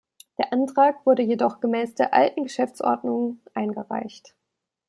[0.39, 4.33] Der Antrag wurde jedoch gemäß der alten Geschäftsordnung eingereicht.